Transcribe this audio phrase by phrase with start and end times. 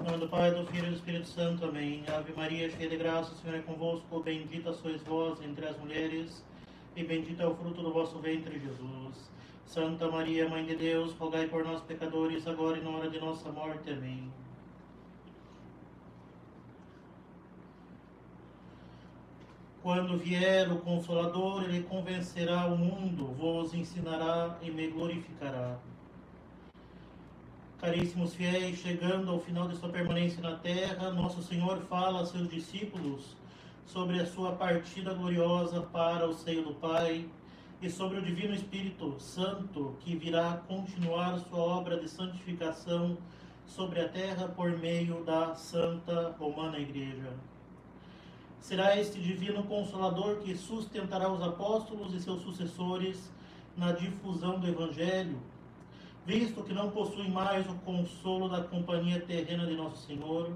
[0.00, 1.64] Em nome do Pai, do Filho e do Espírito Santo.
[1.64, 2.04] Amém.
[2.08, 4.20] Ave Maria, cheia de graça, o Senhor é convosco.
[4.20, 6.44] Bendita sois vós entre as mulheres,
[6.96, 9.30] e bendito é o fruto do vosso ventre, Jesus.
[9.64, 13.50] Santa Maria, Mãe de Deus, rogai por nós, pecadores, agora e na hora de nossa
[13.50, 13.88] morte.
[13.88, 14.30] Amém.
[19.80, 25.78] Quando vier o Consolador, ele convencerá o mundo, vos ensinará e me glorificará.
[27.84, 32.48] Caríssimos fiéis, chegando ao final de sua permanência na terra, Nosso Senhor fala a seus
[32.48, 33.36] discípulos
[33.84, 37.28] sobre a sua partida gloriosa para o seio do Pai
[37.82, 43.18] e sobre o Divino Espírito Santo que virá continuar sua obra de santificação
[43.66, 47.34] sobre a terra por meio da Santa Romana Igreja.
[48.60, 53.30] Será este divino consolador que sustentará os apóstolos e seus sucessores
[53.76, 55.38] na difusão do Evangelho,
[56.26, 60.52] visto que não possuem mais o consolo da companhia terrena de Nosso Senhor,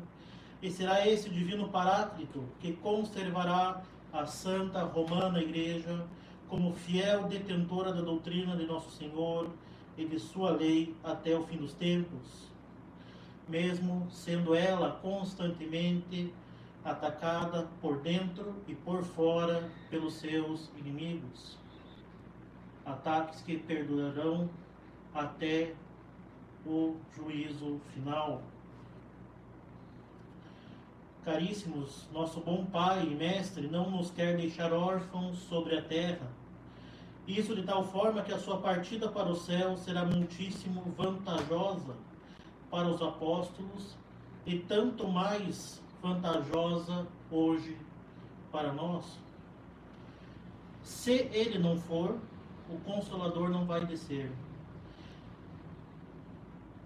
[0.63, 6.05] e será esse divino Paráclito que conservará a Santa Romana Igreja
[6.49, 9.51] como fiel detentora da doutrina de Nosso Senhor
[9.97, 12.51] e de sua lei até o fim dos tempos,
[13.47, 16.33] mesmo sendo ela constantemente
[16.85, 21.59] atacada por dentro e por fora pelos seus inimigos.
[22.87, 24.49] Ataques que perdurarão
[25.19, 25.75] até
[26.65, 28.43] o juízo final.
[31.25, 36.31] Caríssimos, nosso bom Pai e Mestre não nos quer deixar órfãos sobre a terra.
[37.27, 41.95] Isso de tal forma que a sua partida para o céu será muitíssimo vantajosa
[42.71, 43.97] para os apóstolos
[44.47, 47.77] e tanto mais vantajosa hoje
[48.51, 49.19] para nós.
[50.83, 52.17] Se ele não for,
[52.71, 54.33] o Consolador não vai descer.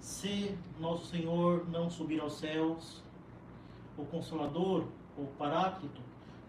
[0.02, 3.00] Se nosso Senhor não subir aos céus,
[3.96, 4.84] o Consolador,
[5.16, 6.00] o Paráclito,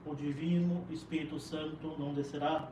[0.07, 2.71] o Divino Espírito Santo não descerá.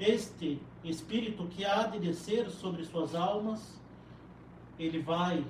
[0.00, 3.78] Este Espírito que há de descer sobre suas almas,
[4.78, 5.44] ele vai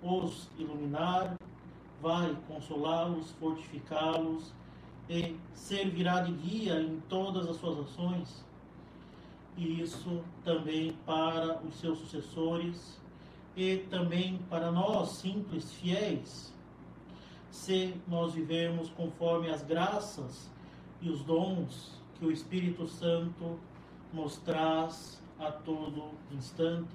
[0.00, 1.36] os iluminar,
[2.00, 4.54] vai consolá-los, fortificá-los
[5.08, 8.44] e servirá de guia em todas as suas ações.
[9.56, 13.00] E isso também para os seus sucessores
[13.56, 16.52] e também para nós, simples fiéis,
[17.50, 20.50] se nós vivemos conforme as graças
[21.02, 23.58] e os dons que o Espírito Santo
[24.12, 26.94] nos traz a todo instante.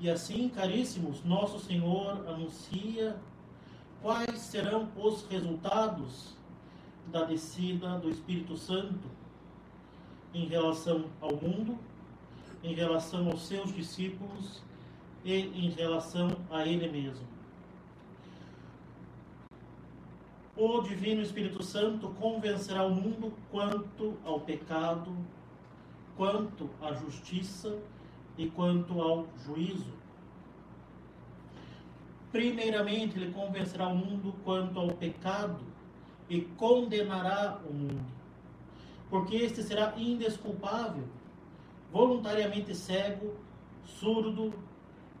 [0.00, 3.16] E assim, caríssimos, nosso Senhor anuncia
[4.00, 6.36] quais serão os resultados
[7.06, 9.08] da descida do Espírito Santo
[10.34, 11.78] em relação ao mundo,
[12.62, 14.62] em relação aos seus discípulos
[15.24, 17.26] e em relação a Ele mesmo.
[20.56, 25.16] O Divino Espírito Santo convencerá o mundo quanto ao pecado,
[26.16, 27.78] quanto à justiça
[28.36, 29.92] e quanto ao juízo.
[32.30, 35.60] Primeiramente, ele convencerá o mundo quanto ao pecado
[36.28, 38.04] e condenará o mundo,
[39.10, 41.04] porque este será indesculpável,
[41.92, 43.34] voluntariamente cego,
[43.84, 44.52] surdo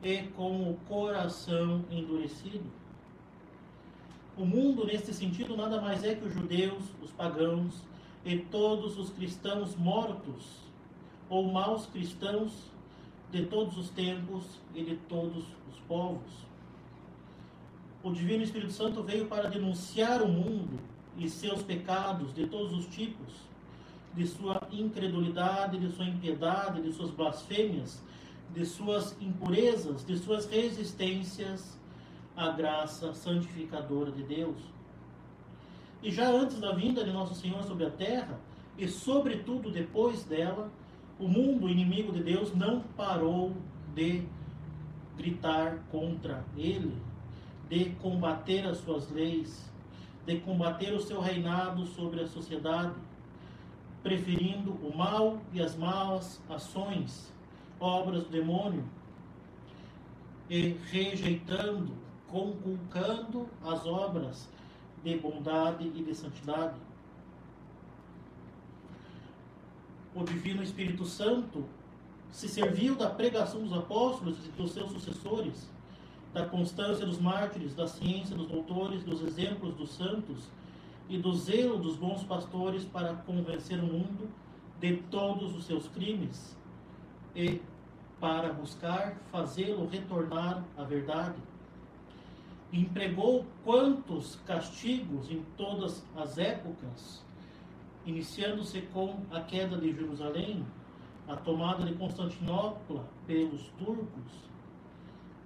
[0.02, 2.64] e com o coração endurecido.
[4.36, 7.82] O mundo, neste sentido, nada mais é que os judeus, os pagãos
[8.24, 10.62] e todos os cristãos mortos
[11.28, 12.70] ou maus cristãos
[13.30, 16.46] de todos os tempos e de todos os povos.
[18.02, 20.80] O Divino Espírito Santo veio para denunciar o mundo
[21.16, 23.32] e seus pecados de todos os tipos,
[24.14, 28.02] de sua incredulidade, de sua impiedade, de suas blasfêmias,
[28.52, 31.78] de suas impurezas, de suas resistências
[32.36, 34.56] à graça santificadora de Deus.
[36.02, 38.38] E já antes da vinda de Nosso Senhor sobre a terra,
[38.76, 40.70] e sobretudo depois dela,
[41.18, 43.52] o mundo inimigo de Deus não parou
[43.94, 44.22] de
[45.16, 46.96] gritar contra ele,
[47.68, 49.70] de combater as suas leis,
[50.26, 52.92] de combater o seu reinado sobre a sociedade,
[54.02, 57.32] preferindo o mal e as malas ações,
[57.78, 58.84] obras do demônio,
[60.50, 61.92] e rejeitando,
[62.28, 64.48] conculcando as obras
[65.02, 66.74] de bondade e de santidade.
[70.14, 71.64] o Divino Espírito Santo
[72.30, 75.68] se serviu da pregação dos apóstolos e dos seus sucessores,
[76.32, 80.50] da constância dos mártires, da ciência dos doutores, dos exemplos dos santos
[81.08, 84.28] e do zelo dos bons pastores para convencer o mundo
[84.80, 86.56] de todos os seus crimes
[87.34, 87.60] e
[88.20, 91.38] para buscar fazê-lo retornar à verdade.
[92.72, 97.24] Empregou quantos castigos em todas as épocas,
[98.06, 100.64] iniciando-se com a queda de Jerusalém,
[101.28, 104.50] a tomada de Constantinopla pelos turcos,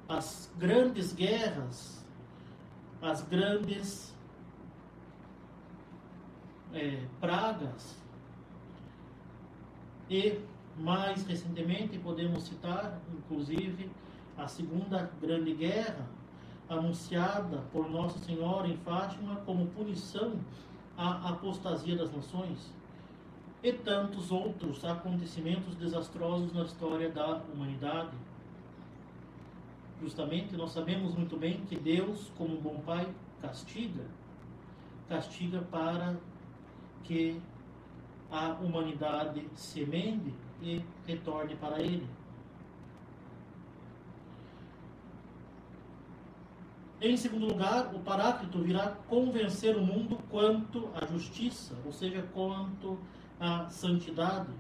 [0.08, 2.06] as grandes guerras,
[3.02, 4.15] as grandes
[6.76, 7.96] é, pragas
[10.10, 10.38] e
[10.78, 13.90] mais recentemente podemos citar, inclusive,
[14.36, 16.06] a Segunda Grande Guerra,
[16.68, 20.34] anunciada por Nossa Senhora em Fátima como punição
[20.96, 22.72] à apostasia das nações,
[23.62, 28.12] e tantos outros acontecimentos desastrosos na história da humanidade.
[30.00, 33.08] Justamente, nós sabemos muito bem que Deus, como bom Pai,
[33.40, 34.04] castiga,
[35.08, 36.16] castiga para
[37.06, 37.40] que
[38.30, 42.06] a humanidade se emende e retorne para Ele.
[47.00, 52.98] Em segundo lugar, o Paráclito virá convencer o mundo quanto à justiça, ou seja, quanto
[53.38, 54.50] à santidade.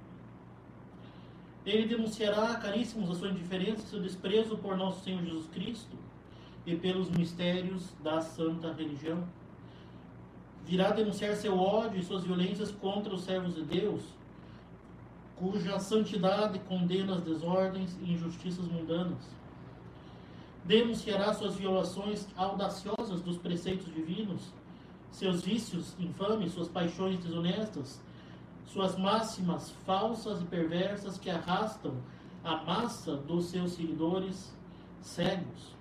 [1.64, 5.96] Ele denunciará, caríssimos, a sua indiferença e seu desprezo por nosso Senhor Jesus Cristo
[6.64, 9.26] e pelos mistérios da santa religião.
[10.66, 14.02] Virá denunciar seu ódio e suas violências contra os servos de Deus,
[15.36, 19.30] cuja santidade condena as desordens e injustiças mundanas.
[20.64, 24.52] Denunciará suas violações audaciosas dos preceitos divinos,
[25.12, 28.00] seus vícios infames, suas paixões desonestas,
[28.66, 31.94] suas máximas falsas e perversas que arrastam
[32.42, 34.52] a massa dos seus seguidores
[35.00, 35.75] cegos.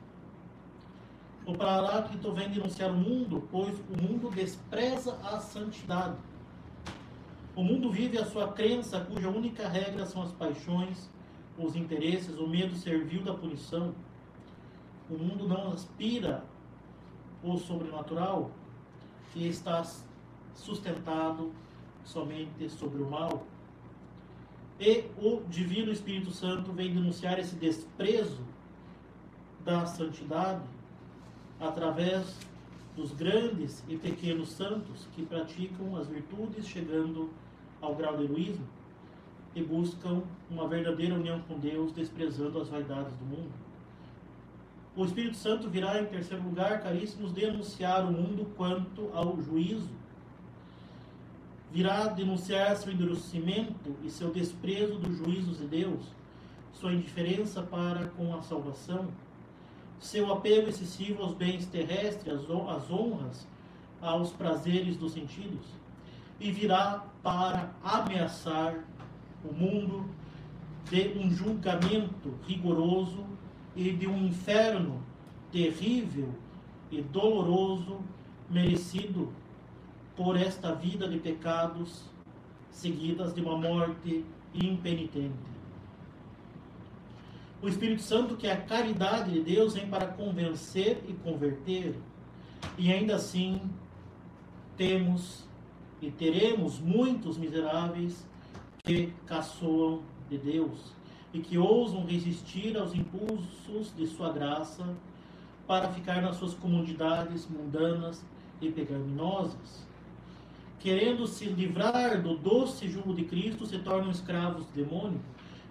[1.45, 6.17] O Paráclito vem denunciar o mundo, pois o mundo despreza a santidade
[7.55, 11.09] o mundo vive a sua crença, cuja única regra são as paixões,
[11.57, 13.95] os interesses, o medo servil da punição.
[15.09, 16.43] O mundo não aspira
[17.41, 18.51] o sobrenatural
[19.33, 19.81] e está
[20.53, 21.53] sustentado
[22.03, 23.45] somente sobre o mal.
[24.77, 28.43] E o Divino Espírito Santo vem denunciar esse desprezo
[29.63, 30.67] da santidade
[31.59, 32.37] através
[32.95, 37.29] dos grandes e pequenos santos que praticam as virtudes, chegando
[37.81, 38.65] ao grau de heroísmo
[39.53, 43.51] e buscam uma verdadeira união com Deus, desprezando as vaidades do mundo.
[44.95, 49.89] O Espírito Santo virá, em terceiro lugar, caríssimos, denunciar o mundo quanto ao juízo.
[51.71, 56.05] Virá denunciar seu endurecimento e seu desprezo dos juízos de Deus,
[56.71, 59.09] sua indiferença para com a salvação,
[59.99, 63.47] seu apego excessivo aos bens terrestres, às honras,
[64.01, 65.65] aos prazeres dos sentidos
[66.39, 68.75] e virá para ameaçar
[69.43, 70.05] o mundo
[70.89, 73.25] de um julgamento rigoroso
[73.75, 75.01] e de um inferno
[75.51, 76.29] terrível
[76.91, 77.99] e doloroso
[78.49, 79.33] merecido
[80.15, 82.03] por esta vida de pecados
[82.69, 85.54] seguidas de uma morte impenitente.
[87.65, 91.95] O Espírito Santo, que é a caridade de Deus, vem para convencer e converter,
[92.77, 93.59] e ainda assim
[94.77, 95.43] temos
[95.99, 98.23] e teremos muitos miseráveis
[98.83, 100.93] que caçoam de Deus
[101.33, 104.85] e que ousam resistir aos impulsos de sua graça
[105.65, 108.23] para ficar nas suas comodidades mundanas
[108.61, 109.87] e pecaminosas.
[110.79, 115.19] Querendo se livrar do doce jugo de Cristo, se tornam escravos do demônio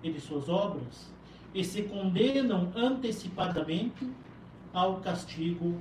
[0.03, 1.14] e de suas obras
[1.55, 4.11] e se condenam antecipadamente
[4.73, 5.81] ao castigo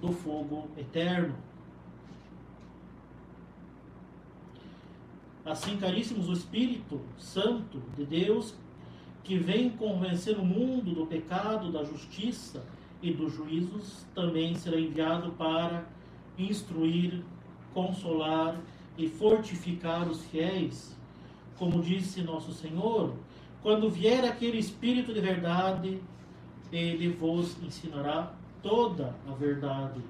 [0.00, 1.36] do fogo eterno.
[5.44, 8.54] Assim, caríssimos, o Espírito Santo de Deus,
[9.22, 12.64] que vem convencer o mundo do pecado, da justiça
[13.00, 15.84] e dos juízos, também será enviado para
[16.38, 17.22] instruir,
[17.72, 18.60] consolar
[18.98, 20.96] e fortificar os fiéis.
[21.56, 23.14] Como disse nosso Senhor,
[23.62, 26.00] quando vier aquele Espírito de verdade,
[26.72, 30.00] ele vos ensinará toda a verdade.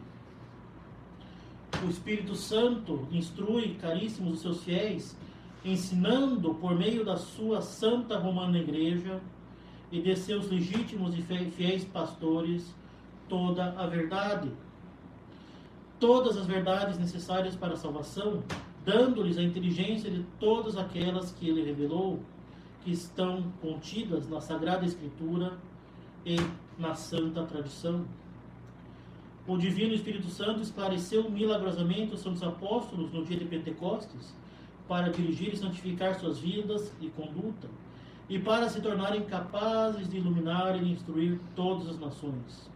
[1.85, 5.17] O Espírito Santo instrui, caríssimos, os seus fiéis
[5.65, 9.21] ensinando por meio da sua santa romana igreja
[9.91, 12.75] e de seus legítimos e fiéis pastores
[13.29, 14.51] toda a verdade.
[16.01, 18.43] Todas as verdades necessárias para a salvação,
[18.85, 22.21] dando-lhes a inteligência de todas aquelas que ele revelou,
[22.85, 25.53] que estão contidas na Sagrada Escritura
[26.25, 26.37] e
[26.79, 28.05] na Santa Tradição.
[29.47, 34.35] O Divino Espírito Santo esclareceu milagrosamente os santos apóstolos no dia de Pentecostes
[34.87, 37.69] para dirigir e santificar suas vidas e conduta,
[38.29, 42.71] e para se tornarem capazes de iluminar e instruir todas as nações.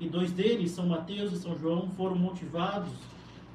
[0.00, 2.92] E dois deles, São Mateus e São João, foram motivados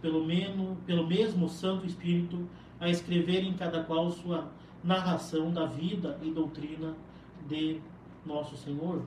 [0.02, 2.46] pelo, menos, pelo mesmo Santo Espírito
[2.80, 4.52] a escreverem cada qual sua
[4.84, 6.94] narração da vida e doutrina
[7.48, 7.80] de
[8.26, 9.02] nosso Senhor.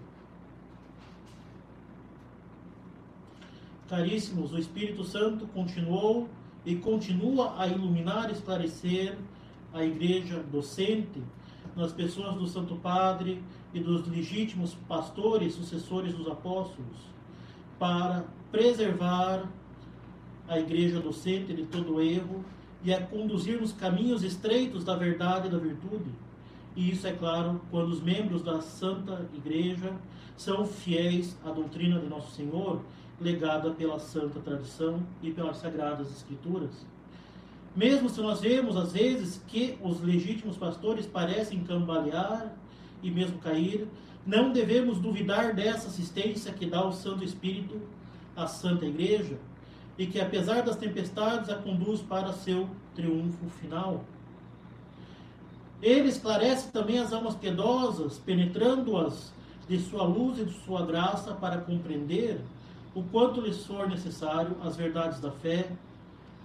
[3.88, 6.28] Caríssimos, o Espírito Santo continuou
[6.64, 9.16] e continua a iluminar e esclarecer
[9.72, 11.22] a igreja docente
[11.76, 13.42] nas pessoas do Santo Padre
[13.72, 16.96] e dos legítimos pastores, sucessores dos apóstolos,
[17.78, 19.46] para preservar
[20.48, 22.44] a igreja docente de todo erro
[22.84, 26.10] e a conduzir nos caminhos estreitos da verdade e da virtude.
[26.74, 29.92] E isso é claro quando os membros da Santa Igreja
[30.36, 32.82] são fiéis à doutrina de Nosso Senhor,
[33.20, 36.86] legada pela santa tradição e pelas sagradas escrituras.
[37.74, 42.54] Mesmo se nós vemos, às vezes, que os legítimos pastores parecem cambalear
[43.02, 43.88] e mesmo cair,
[44.26, 47.80] não devemos duvidar dessa assistência que dá o Santo Espírito
[48.34, 49.38] à Santa Igreja
[49.98, 54.04] e que, apesar das tempestades, a conduz para seu triunfo final.
[55.82, 59.32] Ele esclarece também as almas piedosas, penetrando-as
[59.68, 62.40] de sua luz e de sua graça para compreender
[62.94, 65.70] o quanto lhes for necessário as verdades da fé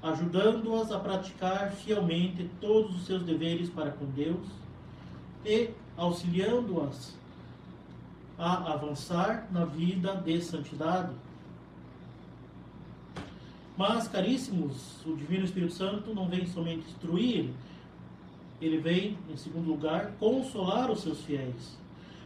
[0.02, 4.48] ajudando-as a praticar fielmente todos os seus deveres para com Deus
[5.46, 7.16] e auxiliando-as
[8.38, 11.12] a avançar na vida de santidade.
[13.78, 17.50] Mas, caríssimos, o Divino Espírito Santo não vem somente instruir,
[18.62, 21.80] ele vem, em segundo lugar, consolar os seus fiéis,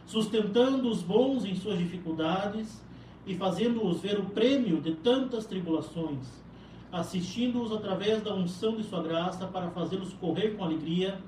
[0.06, 2.82] sustentando os bons em suas dificuldades
[3.26, 6.46] e fazendo-os ver o prêmio de tantas tribulações
[6.92, 11.18] assistindo-os através da unção de sua graça para fazê-los correr com alegria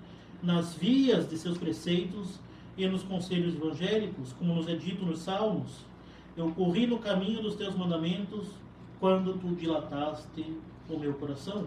[0.43, 2.41] nas vias de seus preceitos
[2.77, 5.85] e nos conselhos evangélicos, como nos é dito nos Salmos.
[6.37, 8.47] Eu corri no caminho dos teus mandamentos
[9.01, 10.57] quando tu dilataste
[10.89, 11.67] o meu coração.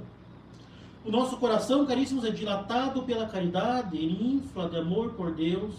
[1.03, 5.73] O nosso coração, caríssimos, é dilatado pela caridade, ele infla de amor por Deus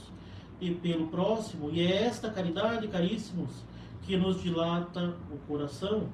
[0.61, 3.51] e pelo próximo, e é esta caridade, caríssimos,
[4.03, 6.09] que nos dilata o coração.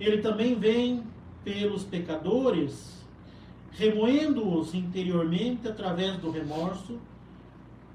[0.00, 1.02] Ele também vem
[1.44, 3.04] pelos pecadores,
[3.72, 6.98] remoendo-os interiormente através do remorso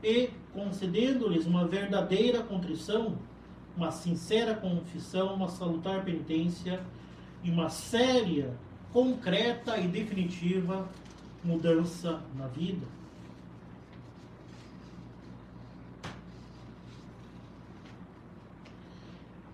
[0.03, 3.17] e concedendo-lhes uma verdadeira contrição,
[3.79, 6.83] uma sincera confissão, uma salutar penitência
[7.41, 8.53] e uma séria,
[8.91, 10.85] concreta e definitiva
[11.41, 12.85] mudança na vida.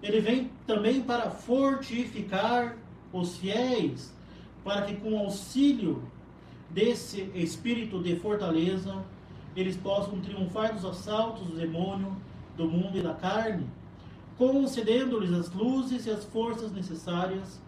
[0.02, 2.78] ele vem também para fortificar
[3.12, 4.14] os fiéis,
[4.64, 6.04] para que com auxílio
[6.70, 9.04] desse espírito de fortaleza,
[9.56, 12.16] eles possam triunfar dos assaltos do demônio,
[12.56, 13.66] do mundo e da carne,
[14.38, 17.62] concedendo-lhes as luzes e as forças necessárias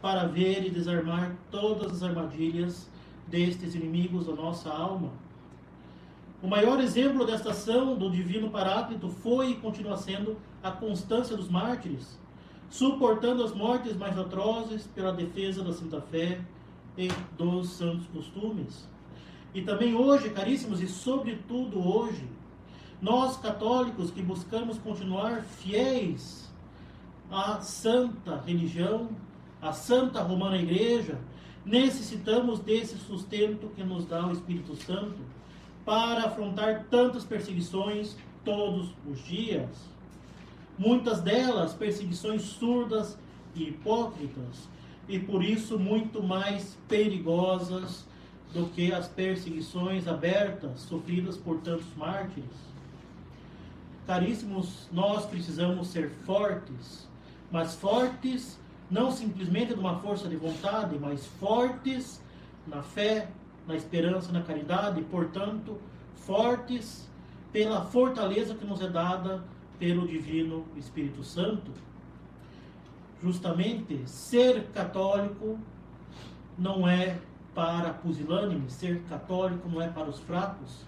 [0.00, 2.88] para ver e desarmar todas as armadilhas
[3.26, 5.10] destes inimigos da nossa alma.
[6.42, 11.48] O maior exemplo desta ação do divino Paráclito foi e continua sendo a constância dos
[11.48, 12.18] mártires,
[12.68, 16.40] suportando as mortes mais atrozes pela defesa da santa fé
[16.98, 18.88] e dos santos costumes.
[19.54, 22.26] E também hoje, caríssimos, e sobretudo hoje,
[23.02, 26.50] nós católicos que buscamos continuar fiéis
[27.30, 29.10] à santa religião,
[29.60, 31.18] à santa romana igreja,
[31.64, 35.18] necessitamos desse sustento que nos dá o Espírito Santo
[35.84, 39.92] para afrontar tantas perseguições todos os dias
[40.78, 43.18] muitas delas perseguições surdas
[43.54, 44.68] e hipócritas,
[45.08, 48.06] e por isso muito mais perigosas
[48.52, 52.71] do que as perseguições abertas sofridas por tantos mártires.
[54.06, 57.08] Caríssimos, nós precisamos ser fortes,
[57.50, 58.58] mas fortes
[58.90, 62.20] não simplesmente de uma força de vontade, mas fortes
[62.66, 63.28] na fé,
[63.66, 65.78] na esperança, na caridade, e, portanto,
[66.14, 67.08] fortes
[67.52, 69.42] pela fortaleza que nos é dada
[69.78, 71.70] pelo Divino Espírito Santo.
[73.22, 75.58] Justamente, ser católico
[76.58, 77.18] não é
[77.54, 80.84] para pusilânime, ser católico não é para os fracos.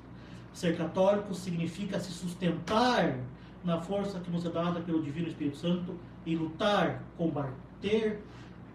[0.55, 3.19] Ser católico significa se sustentar
[3.65, 8.23] na força que nos é dada pelo Divino Espírito Santo e lutar, combater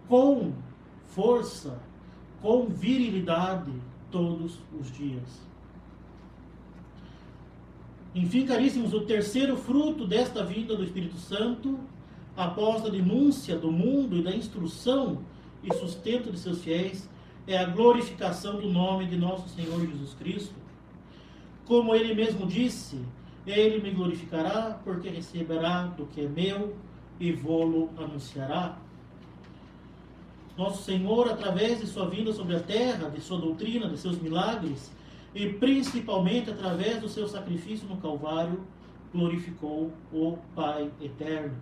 [0.06, 0.52] com
[1.06, 1.80] força,
[2.42, 3.72] com virilidade
[4.10, 5.40] todos os dias.
[8.14, 11.80] Enfim, caríssimos, o terceiro fruto desta vinda do Espírito Santo,
[12.36, 15.20] após a denúncia do mundo e da instrução
[15.62, 17.08] e sustento de seus fiéis,
[17.46, 20.59] é a glorificação do nome de nosso Senhor Jesus Cristo.
[21.70, 23.00] Como ele mesmo disse,
[23.46, 26.74] ele me glorificará, porque receberá do que é meu
[27.20, 28.76] e vou-lo anunciará.
[30.58, 34.90] Nosso Senhor, através de sua vinda sobre a terra, de sua doutrina, de seus milagres,
[35.32, 38.66] e principalmente através do seu sacrifício no Calvário,
[39.14, 41.56] glorificou o Pai eterno.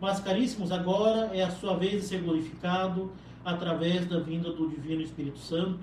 [0.00, 3.10] Mas, caríssimos, agora é a sua vez de ser glorificado
[3.44, 5.80] através da vinda do Divino Espírito Santo.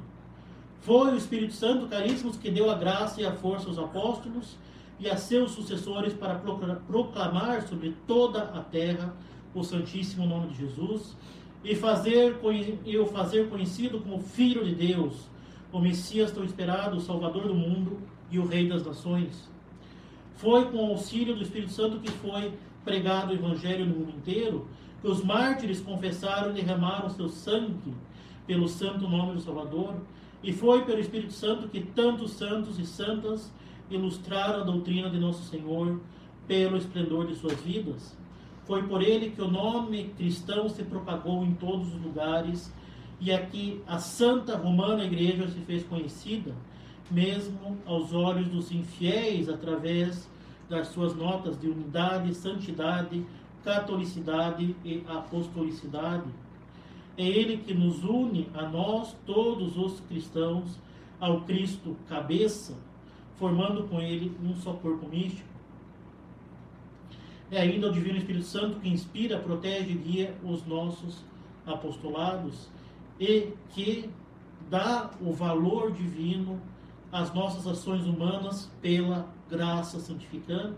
[0.82, 4.58] Foi o Espírito Santo, caríssimos, que deu a graça e a força aos apóstolos
[5.00, 6.36] e a seus sucessores para
[6.88, 9.14] proclamar sobre toda a terra
[9.54, 11.16] o Santíssimo Nome de Jesus
[11.64, 12.40] e fazer
[12.86, 15.30] e o fazer conhecido como Filho de Deus,
[15.72, 18.00] o Messias tão esperado, o Salvador do mundo
[18.32, 19.50] e o Rei das nações.
[20.36, 22.54] Foi com o auxílio do Espírito Santo que foi
[22.86, 24.68] pregado o Evangelho no mundo inteiro,
[25.02, 27.94] que os mártires confessaram e derramaram seu sangue
[28.46, 29.96] pelo santo nome do Salvador,
[30.44, 33.52] e foi pelo Espírito Santo que tantos santos e santas
[33.90, 36.00] ilustraram a doutrina de nosso Senhor
[36.48, 38.16] pelo esplendor de suas vidas.
[38.66, 42.72] Foi por ele que o nome cristão se propagou em todos os lugares
[43.20, 46.54] e aqui a Santa Romana Igreja se fez conhecida,
[47.10, 50.30] mesmo aos olhos dos infiéis, através
[50.70, 53.26] das suas notas de unidade, santidade,
[53.64, 56.30] catolicidade e apostolicidade.
[57.18, 60.80] É ele que nos une a nós, todos os cristãos,
[61.20, 62.76] ao Cristo cabeça,
[63.38, 65.48] formando com ele um só corpo místico.
[67.50, 71.24] É ainda o Divino Espírito Santo que inspira, protege e guia os nossos
[71.66, 72.70] apostolados
[73.20, 74.10] e que
[74.70, 76.62] dá o valor divino
[77.12, 80.78] às nossas ações humanas pela graça santificante,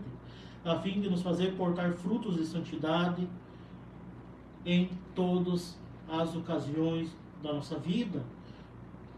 [0.64, 3.28] a fim de nos fazer portar frutos de santidade
[4.64, 5.76] em todas
[6.10, 8.22] as ocasiões da nossa vida,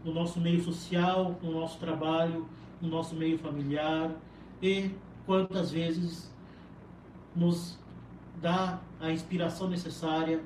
[0.03, 2.47] no nosso meio social, no nosso trabalho,
[2.81, 4.11] no nosso meio familiar
[4.61, 4.91] e
[5.25, 6.31] quantas vezes
[7.35, 7.77] nos
[8.41, 10.41] dá a inspiração necessária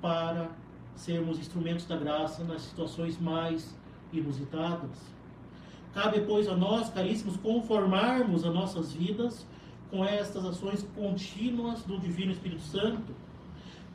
[0.00, 0.50] para
[0.94, 3.74] sermos instrumentos da graça nas situações mais
[4.12, 5.12] inusitadas.
[5.92, 9.46] Cabe, pois, a nós, caríssimos, conformarmos as nossas vidas
[9.90, 13.12] com estas ações contínuas do Divino Espírito Santo.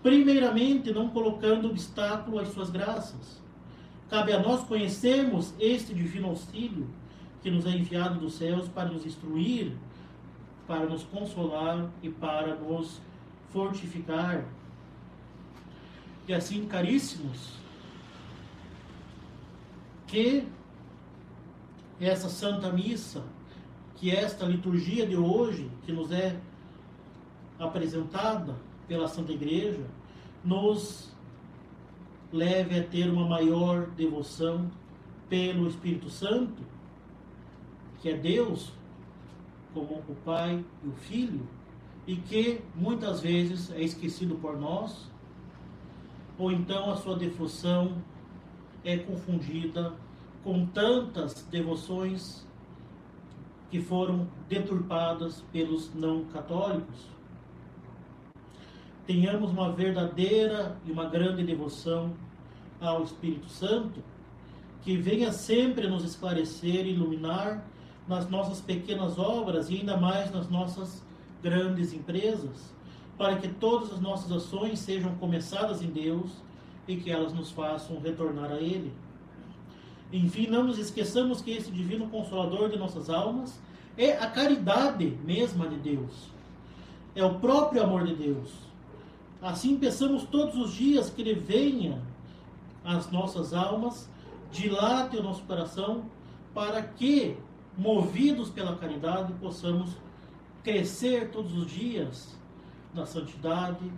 [0.02, 3.42] Primeiramente, não colocando obstáculo às suas graças.
[4.10, 6.88] Cabe a nós conhecermos este divino auxílio
[7.42, 9.74] que nos é enviado dos céus para nos instruir,
[10.66, 13.02] para nos consolar e para nos
[13.50, 14.46] fortificar.
[16.28, 17.54] E assim, caríssimos,
[20.08, 20.48] que
[22.00, 23.24] essa Santa Missa,
[23.96, 26.40] que esta liturgia de hoje, que nos é
[27.60, 28.56] apresentada
[28.88, 29.86] pela Santa Igreja,
[30.44, 31.14] nos
[32.32, 34.70] leve a ter uma maior devoção
[35.30, 36.64] pelo Espírito Santo
[38.00, 38.72] que é Deus,
[39.74, 41.48] como o Pai e o Filho,
[42.06, 45.12] e que muitas vezes é esquecido por nós,
[46.38, 48.02] ou então a sua devoção
[48.84, 49.94] é confundida
[50.44, 52.48] com tantas devoções
[53.70, 57.17] que foram deturpadas pelos não católicos.
[59.08, 62.12] Tenhamos uma verdadeira e uma grande devoção
[62.82, 64.04] ao Espírito Santo,
[64.82, 67.66] que venha sempre nos esclarecer e iluminar
[68.06, 71.02] nas nossas pequenas obras e ainda mais nas nossas
[71.42, 72.74] grandes empresas,
[73.18, 76.30] para que todas as nossas ações sejam começadas em Deus
[76.86, 78.92] e que elas nos façam retornar a Ele.
[80.12, 83.58] Enfim, não nos esqueçamos que esse divino consolador de nossas almas
[83.98, 86.30] é a caridade mesma de Deus,
[87.16, 88.68] é o próprio amor de Deus.
[89.42, 92.02] Assim, pensamos todos os dias que Ele venha
[92.84, 94.10] às nossas almas,
[94.52, 96.06] dilate o nosso coração,
[96.54, 97.38] para que
[97.78, 99.92] movidos pela caridade, possamos
[100.64, 102.36] crescer todos os dias
[102.94, 103.92] na santidade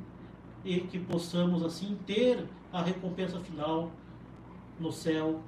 [0.66, 3.90] e que possamos assim ter a recompensa final
[4.80, 5.40] no céu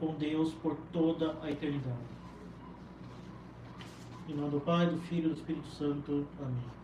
[0.00, 2.14] com Deus por toda a eternidade.
[4.28, 6.26] Em nome do Pai, do Filho e do Espírito Santo.
[6.40, 6.83] Amém.